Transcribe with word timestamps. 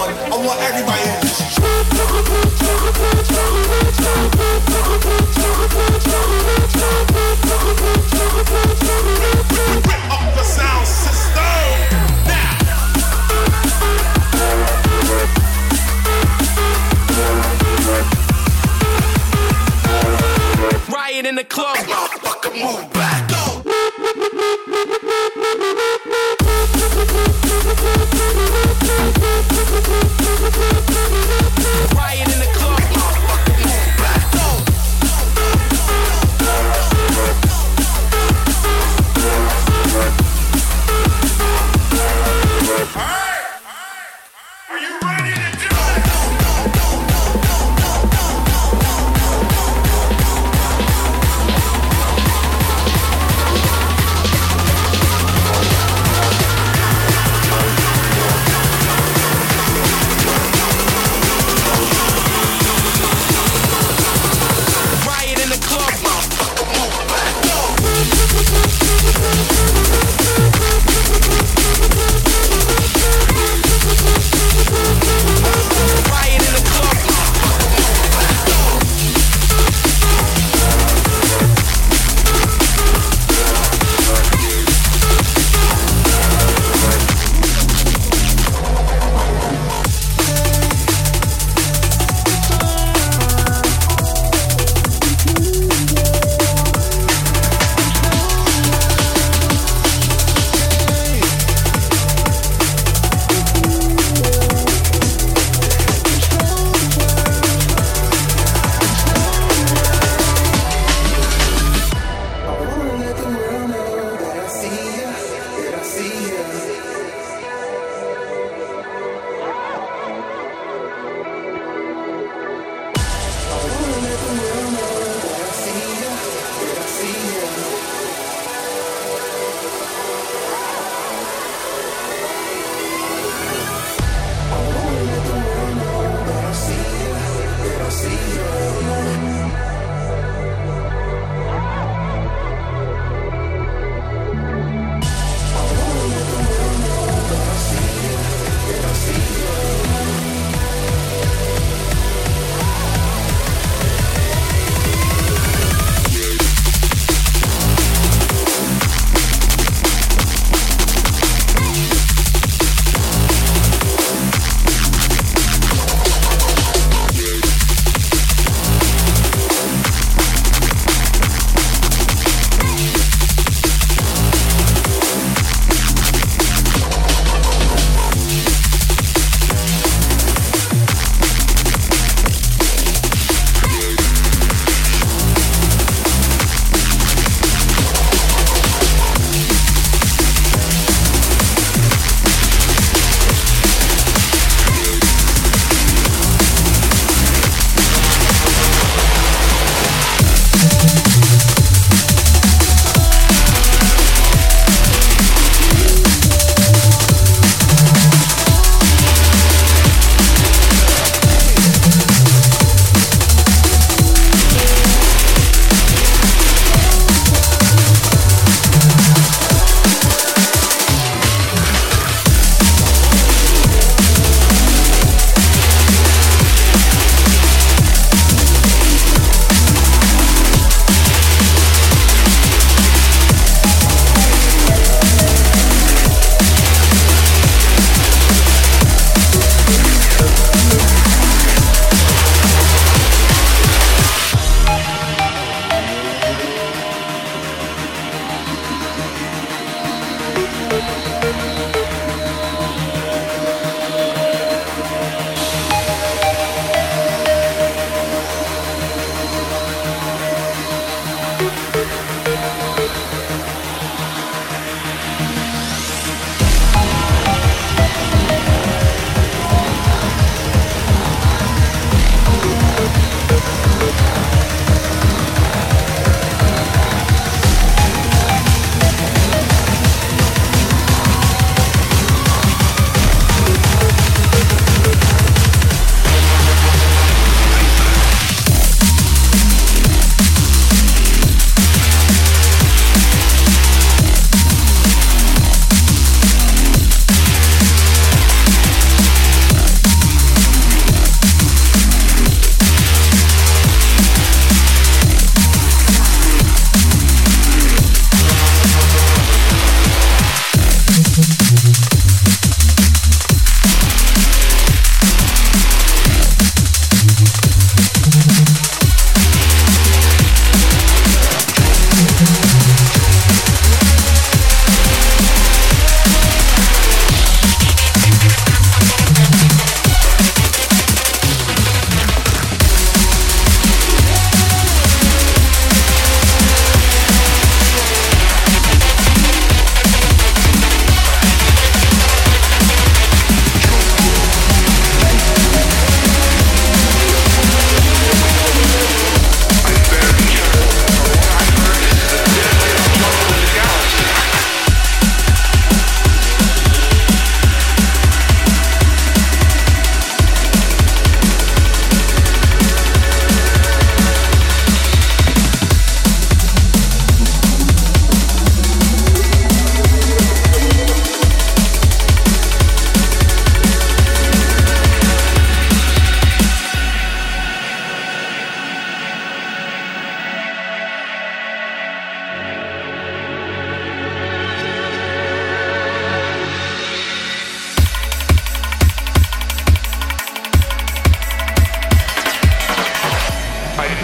I 0.00 0.36
want 0.46 0.60
everybody. 0.60 0.97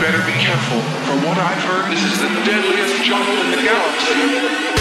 better 0.04 0.18
be 0.26 0.38
careful. 0.38 0.82
From 1.08 1.24
what 1.24 1.38
I've 1.38 1.64
heard, 1.64 1.90
this 1.90 2.04
is 2.04 2.20
the 2.20 2.28
deadliest 2.44 3.04
jungle 3.04 3.40
in 3.40 3.52
the 3.52 3.62
galaxy. 3.64 4.73